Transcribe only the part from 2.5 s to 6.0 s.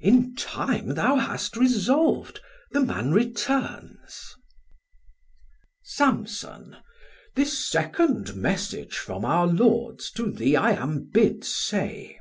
the man returns. 1390 Off: